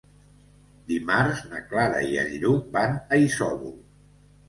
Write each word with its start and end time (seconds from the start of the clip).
Dimarts 0.91 1.45
na 1.53 1.61
Clara 1.69 2.01
i 2.09 2.19
en 2.25 2.35
Lluc 2.43 2.67
van 2.81 3.01
a 3.11 3.25
Isòvol. 3.31 3.81